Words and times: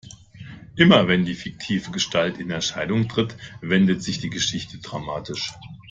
Immer 0.75 1.07
wenn 1.07 1.25
die 1.25 1.35
fiktive 1.35 1.91
Gestalt 1.91 2.39
in 2.39 2.49
Erscheinung 2.49 3.07
tritt, 3.07 3.35
wendet 3.61 4.01
sich 4.01 4.17
die 4.17 4.31
Geschichte 4.31 4.79
dramatisch. 4.79 5.53